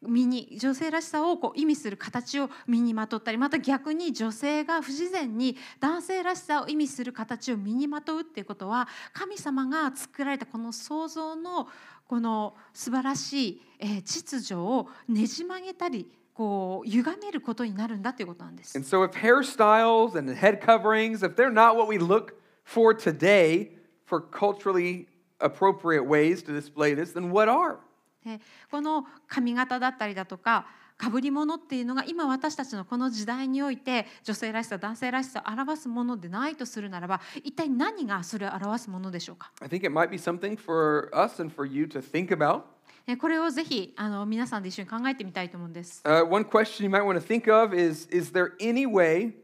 [0.00, 11.68] 身に女性らしさをこう意味する形を身にまとったりまた逆に女性が不自然に男性らしさを意味する形を身にまとうっていうことは神様が作られたこの創造の
[12.06, 18.76] この素晴らしい、秩序をねじ曲げたりこう歪めることになるんだということなんです。
[18.76, 23.70] And so, if hairstyles and head coverings, if they're not what we look for today
[24.06, 25.06] for culturally
[25.38, 27.76] appropriate ways to display this, then what are?
[28.24, 30.66] でこの髪型だったりだとか
[30.96, 42.62] かぶり物っていうのが今私たちのこの時代において女性らしさ男性らしさを表すものでないとするならば一体何がそれを表すものでしょうか I think it might be something for us and for you to think about.
[43.06, 46.02] えこれをぜひあの皆さんで一緒に考えてみたいと思うんです。
[46.04, 49.34] Uh, one question you might want to think of is Is there any way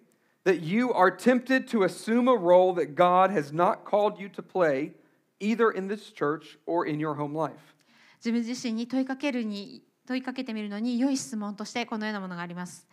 [0.44, 4.42] that you are tempted to assume a role that God has not called you to
[4.42, 4.92] play,
[5.40, 7.74] either in this church or in your home life?
[8.18, 12.84] 自分自身に問いかけるに問いかけてみるのに良い質問としてこのようなものがあります。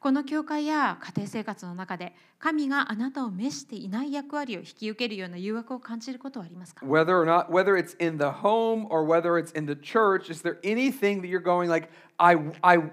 [0.00, 10.32] この教会や家庭生活の中で神があなたを召していない役割を引き受けるような誘惑を感じることはありますか Whether or not, whether it's in the home or whether it's in the church,
[10.32, 12.34] is there anything that you're going like, I,
[12.64, 12.90] I,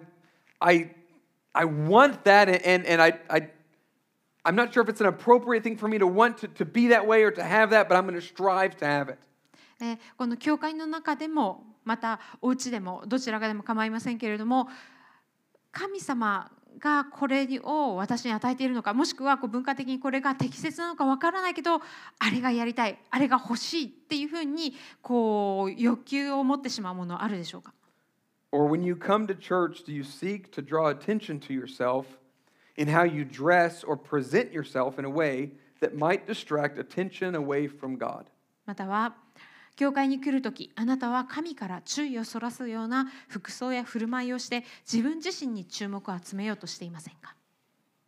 [0.61, 0.91] I,
[1.55, 3.49] I want that, and, and, I, I,
[4.45, 6.89] I'm not sure if it's an appropriate thing for me to want to, to be
[6.89, 9.17] that way or to have that, but I'm going to strive to have it.
[9.81, 14.67] えーこの教会の中でもまたお家でもどちらかでも構いませんけれども
[15.71, 21.81] 神様がこれを私に与えているのかもしくはこう文化的にこれが適切なのかわからないけどあ
[22.31, 27.73] れがやりたいあれが欲しいっていうふうにこう欲求を持ってしまうものあるでしょうか
[28.53, 32.05] Or when you come to church, do you seek to draw attention to yourself
[32.75, 37.69] in how you dress or present yourself in a way that might distract attention away
[37.69, 38.25] from God?
[38.65, 39.15] または
[39.81, 47.35] 教会に来る時あなたは神から注意をそらすような服装や振る舞いをして自分自身に注目を集めようとしていませんか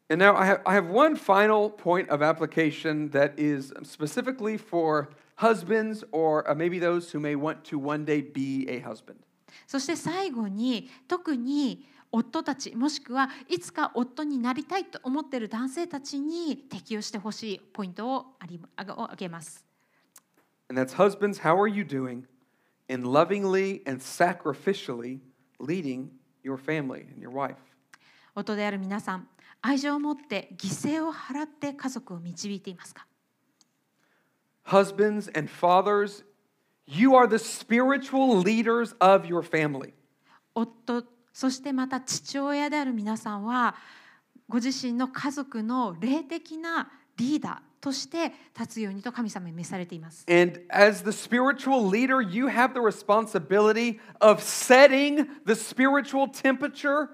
[0.07, 5.09] And now I have, I have one final point of application that is specifically for
[5.37, 9.15] husbands or uh, maybe those who may want to one day be a husband.
[9.65, 19.72] そして最後に特に夫たちもしくはいつか夫になりたいと思っている男性たちに適用してほしいポイントをありあげます。
[20.73, 22.25] And that's husbands, how are you doing
[22.89, 25.19] in lovingly and sacrificially
[25.59, 26.09] leading
[26.41, 27.57] your family and your wife?
[28.33, 29.27] 夫である皆さん
[29.61, 33.05] 愛情を持って犠牲を払って家族を導いていますか
[34.65, 36.23] husbands and fathers,
[36.87, 39.93] you are the spiritual leaders of your family.
[40.55, 43.75] 夫そしてまた父親である皆さんは
[44.49, 50.25] ご自身の家族の霊的なリーダーとして立つようにと神様に召されています。
[50.29, 57.09] And as the spiritual leader, you have the responsibility of setting the spiritual temperature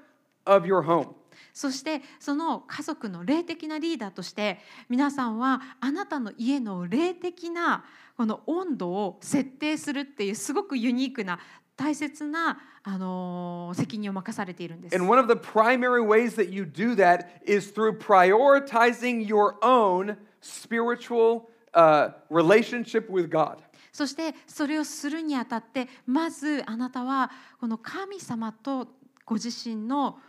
[0.45, 1.15] of your home.
[1.53, 4.59] そしてその家族の霊的なリーダーとして
[4.89, 7.83] 皆さんはあなたの家の霊的な
[8.15, 11.39] この温度を設定するっていうすごくユニークな
[11.75, 14.95] 大切な、あのー責任を任されているんです。
[14.95, 21.43] And one of the primary ways that you do that is through prioritizing your own spiritual
[21.73, 23.57] uh, relationship with God.
[23.91, 28.87] そしてそれをするにあたってまずあなたはこの神様と
[29.25, 30.19] ご自身の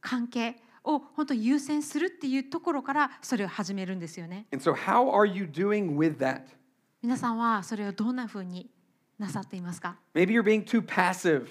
[0.00, 4.46] 関係を本当に優先するっていうところからそれを始めるんですよね。
[4.52, 6.42] And so, how are you doing with that?
[7.02, 8.70] 皆さんはそれをどんなふうに
[9.18, 11.46] なさっていますか？Maybe you're being too passive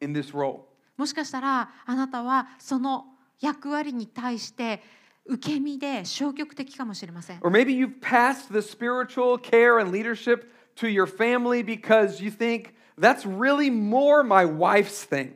[0.00, 0.60] in this role.
[0.96, 3.06] もしかしたらあなたはその
[3.40, 4.82] 役割に対して
[5.26, 7.38] 受け身で消極的かもしれません。
[7.42, 13.26] Or maybe you've passed the spiritual care and leadership to your family because you think that's
[13.26, 15.32] really more my wife's thing.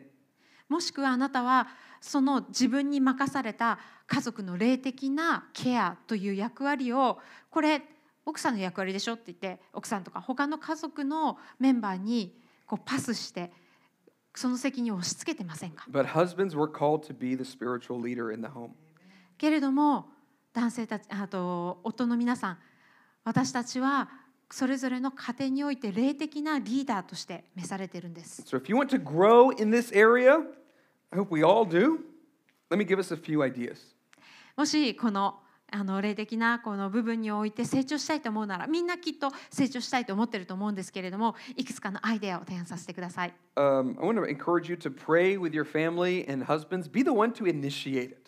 [0.68, 1.68] もしくはあなたは
[2.01, 7.18] その自分に任された家族の霊的なケアという役割を
[7.51, 7.82] これ
[8.24, 12.34] 奥さんの役割でしょって言って奥さんとか他の家族のメンバーに
[12.66, 13.51] こうパスして
[14.34, 18.72] その責任を押し付けてませんか But husbands, we're called to be the spiritual leader in the home.
[19.39, 20.11] けれども
[20.53, 22.59] 男性たちあと夫の皆さん
[23.24, 24.11] 私たちは
[24.51, 28.43] それぞれの家庭において霊的なリーダーとして召されているんです。
[28.43, 30.39] So, if you want to grow in this area,
[31.11, 31.99] I hope we all do.
[32.70, 33.95] Let me give us a few ideas.
[34.57, 43.34] もしこのあの霊的なこの部分において成長したいと思うならみんなきっと成長したいと思ってると思うんですけれどもいくつかのアイデアを提案させてください。
[43.57, 46.91] Um, I want to encourage you to pray with your family and husbands.
[46.91, 48.28] Be the one to initiate it.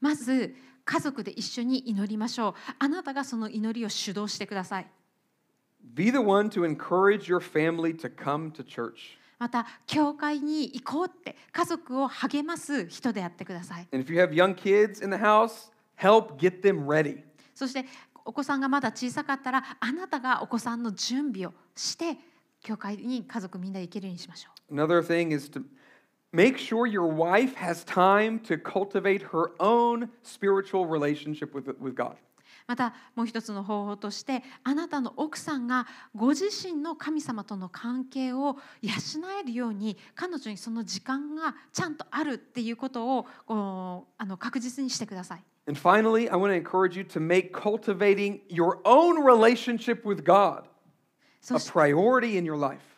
[0.00, 2.54] まず家族で一緒に祈りましょう。
[2.78, 4.86] あなたがその祈りを主導してください。
[5.94, 9.18] Be the one to encourage your family to come to church.
[9.38, 13.88] また教会に行こうって家族を励ます人であってください。
[13.92, 17.22] And if you have young kids in the house, help get them ready.
[17.54, 17.86] そして
[18.24, 22.18] お子さんがまだ小さかったらあなたがお子さんの準備をして
[22.62, 24.74] 教会に家族みんなで行けるようにしましょう。
[24.74, 25.64] Another thing is to
[26.31, 32.15] make sure your wife has time to cultivate her own spiritual relationship with, with God.
[32.67, 35.85] またもう一つの方法としてあなたの奥さんが
[36.15, 38.91] ご自身の神様との関係を養
[39.39, 45.43] えるように彼女にその時間がちゃんとあるっていうことをこうあの確実にしてください。
[45.67, 50.63] And finally, I want to encourage you to make cultivating your own relationship with God
[51.41, 52.88] そ a し priority in your life.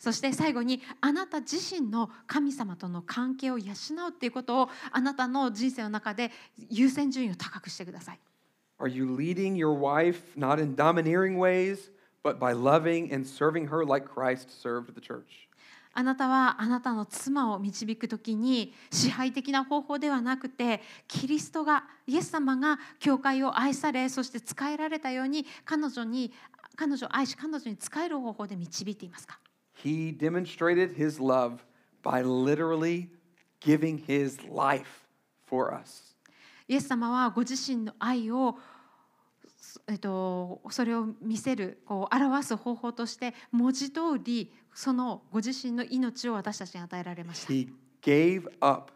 [0.00, 6.32] そして最後にあなた自身の神様との関係を養うっていうことをあなたの人生の中で
[6.70, 8.18] 優先順位を高くしてください。
[8.78, 11.90] Are you leading your wife not in domineering ways,
[12.24, 15.50] but by loving and serving her like Christ served the church?
[15.92, 26.32] あなたはあなたの妻を導くときに支配的な方法ではなくてキリストがイエス様が教会を愛されそして仕えられたように彼女に
[26.76, 29.38] 彼女を愛し彼女に仕える方法で導いていますか？
[29.82, 31.64] He demonstrated his love
[32.02, 33.08] by literally
[33.60, 35.06] giving his life
[35.46, 36.14] for us.
[36.68, 38.56] イエス様はご自身の愛を
[39.86, 47.52] えっと、それを見せるこう表す方法として文字通りそのご自身の命を私たちに与えられました。
[47.52, 47.68] He
[48.02, 48.92] gave up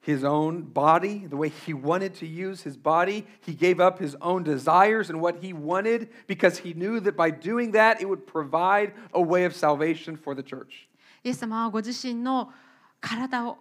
[0.00, 3.26] his own body, the way he wanted to use his body.
[3.40, 7.30] He gave up his own desires and what he wanted because he knew that by
[7.30, 10.88] doing that, it would provide a way of salvation for the church.
[11.22, 12.52] イエス様はご自身の
[13.00, 13.56] 体を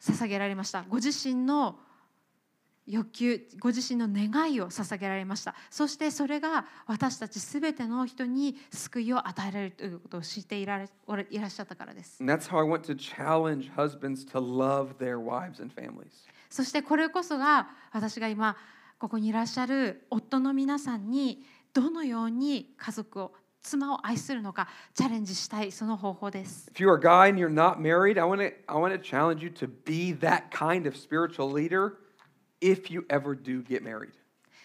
[0.00, 0.84] 捧げられました。
[0.88, 1.78] ご自身の
[2.87, 5.53] 欲求、ご自身の願いを捧げられました。
[5.69, 10.89] そしてそれが私たちすべての人に救いを与えられるということを知っていられ
[11.29, 12.23] いらっしゃったからです。
[16.49, 18.55] そしてこれこそが私が今
[18.97, 26.71] ここにいらっしゃる夫の皆さんにどのように家族を妻を愛するのかチャレンジしたいその方法です。
[26.73, 29.49] If you're a guy and you're not married, I want to I want to challenge you
[29.49, 32.06] to be that kind of spiritual leader
[32.60, 34.12] if you ever do get married.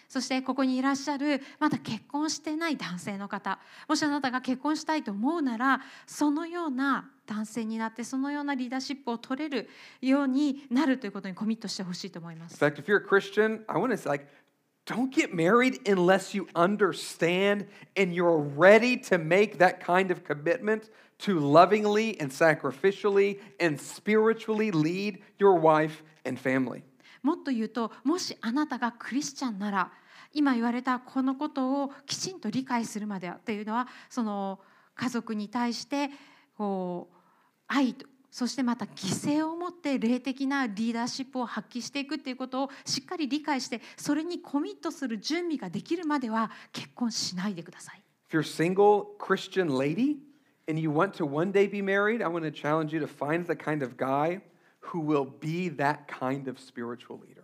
[0.08, 9.68] そしてここにいらっしゃるまだ結婚してない男性の方もしあなたが結婚したいと思うならそのような男性になってそのようなリーダーシップを取れる
[10.00, 12.56] ようになるということにコミットしてほしいと思いま In す。
[12.56, 14.24] fact, if you're a Christian, I want to like
[14.86, 20.88] Don't get married unless you understand and you're ready to make that kind of commitment
[21.18, 26.84] to lovingly and sacrificially and spiritually lead your wife and family.
[27.23, 29.91] もっと言うともしあなたがクリスチャンなら
[30.33, 34.59] 今言われたこのことをきちんと理解するまではっていうのはその
[34.95, 36.09] 家族に対して
[36.57, 37.15] こう
[37.67, 48.01] 愛とそしてまた犠牲を持って霊的なリーダーシップを発揮していくっていうことをしっかり理解してそれにコミットする準備ができるまでは結婚しないでください。
[48.31, 50.17] If you're a single Christian lady
[50.67, 53.45] and you want to one day be married, I want to challenge you to find
[53.45, 54.41] the kind of guy
[54.91, 57.43] who will be that kind of spiritual leader.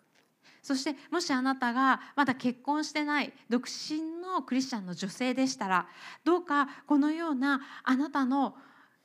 [0.62, 5.88] そしてもしあなたがまだ結婚してない独身のクリスチャンの女性でしたら
[6.24, 8.56] どうかこのようなあなたの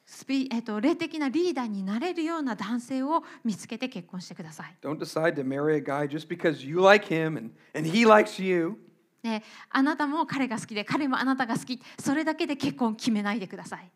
[0.05, 4.77] スピ、えっと、霊的なリーダーになれるような男性を見つけて結婚してください。
[4.83, 8.77] Don't decide to marry a guy just because you like him and, and he likes you.
[9.23, 13.91] であなたも彼が好きで彼もあなたが好きそれだけで結婚を決めないでください。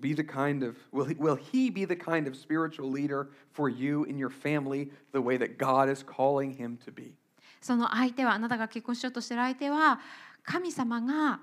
[0.00, 3.68] Be the kind of, will he, will he be the kind of spiritual leader for
[3.68, 7.14] you and your family the way that God is calling him to be?
[7.60, 10.00] その相手はあなたが結婚しようとしている相手は
[10.42, 11.40] 神様が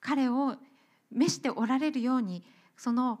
[0.00, 0.56] 彼を
[1.12, 2.42] 召しておられるように
[2.76, 3.20] その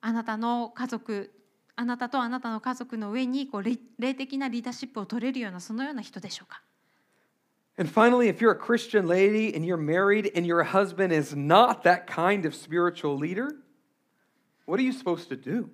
[0.00, 1.30] あなたの家族
[1.74, 6.62] あなたとあなたの家族の上にこう霊霊的なリーダーシップを取れるようなそのような人でしょうか
[7.78, 11.82] And finally, if you're a Christian lady and you're married and your husband is not
[11.82, 13.50] that kind of spiritual leader,
[14.65, 15.67] what are you supposed to do?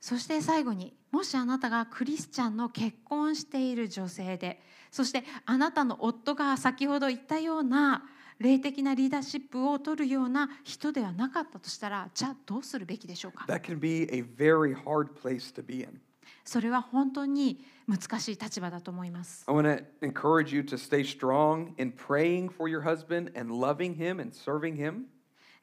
[0.00, 4.60] そして最後にもしあなたがクリスチャンの結婚している女性で
[4.90, 8.04] そしてあなたの夫が先ほど言ったような
[8.38, 16.00] 霊的なリーダーシップを取るような人ではなかったとしたらじゃあどうするべきでしょうか That can be a very hard place to be in.
[16.44, 19.44] それは本当に難しい立場だと思います。
[19.48, 24.20] I want to encourage you to stay strong in praying for your husband and loving him
[24.20, 25.06] and serving him.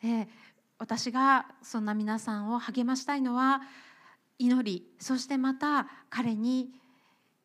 [0.03, 0.28] えー
[0.78, 3.61] 私がそんな皆さんを励ましたいのは
[4.39, 6.69] 祈りそしてまた彼に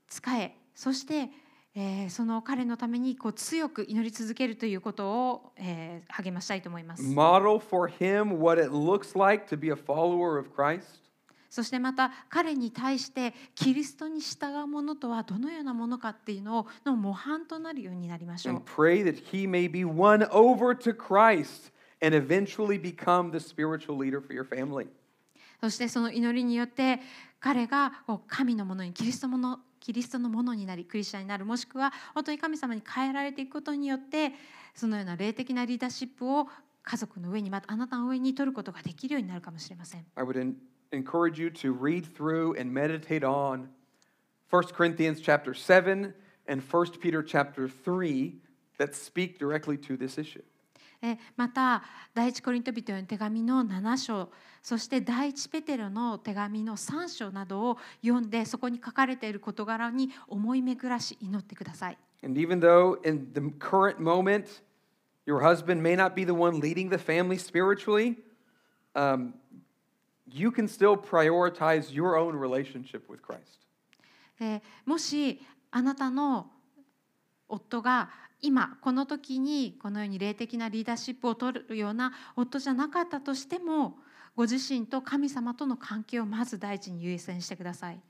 [0.08, 1.30] 仕えそして、
[1.74, 7.02] えーその彼のためにこう強く祈り続けるということを、えー励ましたいと思います。
[7.02, 11.02] Model for him what it looks like to be a follower of Christ.
[11.50, 18.64] そしてまた彼に対してキリストに従うものとはどのようなものかっていうのをの模範となるようになりましょう and。
[18.64, 24.33] pray that he may be won over to Christ and eventually become the spiritual leader for
[24.33, 24.87] your family.
[25.61, 26.99] そしてその祈りによって
[27.39, 34.33] 彼がこう神のものにキリストものキリストのものになりクリスチャンになるもしくは本当に神様に変えられていくことによって
[34.75, 36.47] そのような霊的なリーダーシップを
[36.83, 40.05] 家族の上にまたあなたの上に取ることができるようになるかもしれません。
[40.15, 40.55] I would en-
[40.91, 43.67] encourage you to read through and meditate on
[44.49, 46.13] 1 Corinthians chapter 7
[46.47, 48.33] and 1 Peter chapter 3
[48.77, 50.43] that speak directly to this issue.
[51.00, 51.82] えまた
[52.12, 54.30] 第一コリント人への手紙の7章
[54.62, 61.98] そして第一ペテロの手紙の3章などを読んでそこに書かれている事柄に思い巡らし祈ってください。
[62.24, 64.62] And even though in the current moment
[65.24, 68.16] your husband may not be the one leading the family spiritually,
[68.94, 69.34] um,
[70.26, 73.60] you can still prioritize your own relationship with Christ.
[74.40, 75.40] えーもし
[75.70, 76.50] あなたの
[77.48, 78.10] 夫が
[78.40, 83.96] 今この時にこのように霊的なリーダーシップを取るような夫じゃなかったとしても
[84.36, 88.00] ご自身と神様との関係をまず第一に優先してください。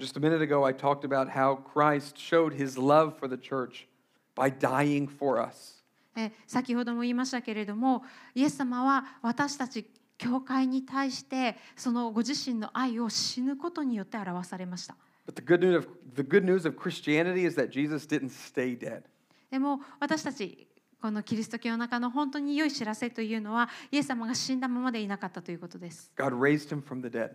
[0.00, 3.86] Just a minute ago, I talked about how Christ showed his love for the church
[4.34, 5.82] by dying for us.
[6.16, 8.02] えー先ほども言いましたけれども
[8.34, 9.86] イエス様は私たち
[10.16, 14.96] 教会に対してそのご自身の愛を死ぬことによって表されました。
[15.28, 19.02] But the good news of, the good news of Christianity is that Jesus didn't stay dead.
[19.50, 20.68] でも私たち
[21.00, 26.10] このキリスト教の中の本当に良い知らせというのはイエス様が死んだままでいなかったということです。
[26.16, 27.30] God raised him from the dead.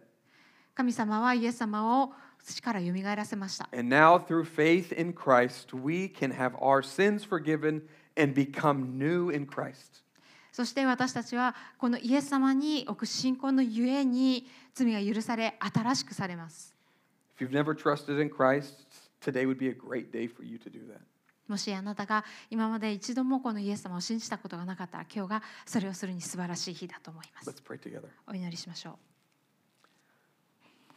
[0.76, 3.70] 神様はイエス様を土からよみがえらせました。
[3.72, 7.84] And now, through faith in Christ, we can have our sins forgiven
[8.18, 10.04] and become new in Christ.
[10.52, 16.76] そして私たちはこのイエス様に置く信仰のゆえに罪が許され新しくされます。
[17.40, 18.86] If you've never trusted in Christ,
[19.22, 21.00] today would be a great day for you to do that.
[21.48, 27.50] もしあなたが今まで一度もこのイエス様を信じたことがなかったら今日がそれをするに素晴らしい日だと思います。
[27.50, 28.08] Let's pray together.
[28.28, 28.94] お祈りしましょう。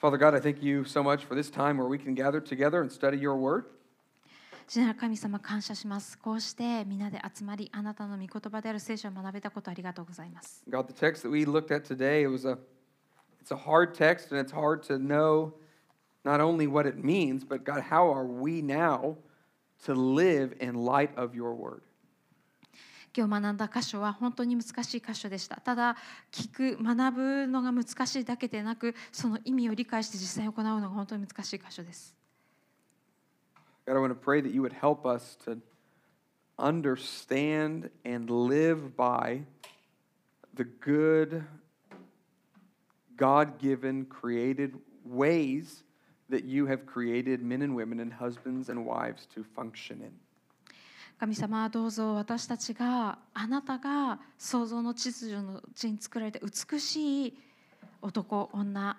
[0.01, 2.81] Father God, I thank you so much for this time where we can gather together
[2.81, 3.65] and study your word.
[4.69, 6.19] 主なる神様感謝します。
[6.19, 10.63] こうして皆で集まりあなたの御言葉である聖書を学べたことありがとうございます。
[10.69, 12.59] God, the text that we looked at today, it was a
[13.41, 15.53] it's a hard text and it's hard to know
[16.25, 19.17] not only what it means, but God, how are we now
[19.85, 21.83] to live in light of your word.
[23.17, 25.97] 今日学んだ箇所は本当に難しい箇所でしたただ
[26.31, 32.15] 聞く学ぶのが難しいだけでなくその意味を理解して実際に行うのが本当に難しい箇所です
[33.87, 35.59] God, I want to pray that you would help us to
[36.59, 39.41] understand and live by
[40.57, 41.45] the good,
[43.17, 44.75] God given, created
[45.05, 45.85] ways
[46.31, 50.13] that you have created men and women and husbands and wives to function in.
[51.19, 57.39] 神様はどうぞ私たちがあなたが創造の秩序のうちに作られた美しい
[58.03, 58.97] 男女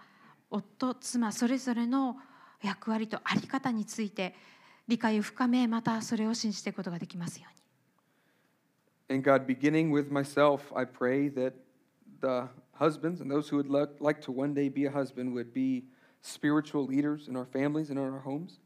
[0.50, 2.18] 夫妻それぞれの
[2.64, 4.34] 役割と在り方について
[4.88, 7.58] 理解を深めまたそれを信じていくことができますように
[9.10, 11.54] And God, beginning with myself, I pray that
[12.20, 15.54] the husbands and those who would like, like to one day be a husband would
[15.54, 15.86] be
[16.28, 18.60] spiritual leaders in our families and in our homes.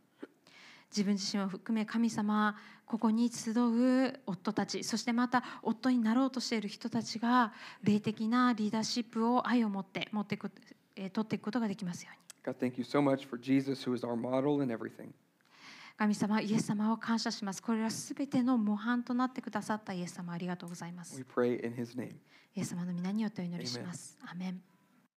[0.89, 2.55] 自分自身を含め神様は
[2.85, 10.51] ここに集う夫たちそしてまた夫になろうとしている人たちが霊的なリーダーシップを愛を持って持っていく、
[10.97, 15.11] えー取っていくことができますように God, thank you so much for Jesus, who is our model in everything.
[15.97, 22.15] 神様イエス様を感謝しますこれらすべての模範となってくださったイエス様ありがとうございます We pray in his name.
[22.55, 24.61] イエス様の皆によってお祈りしますアーメン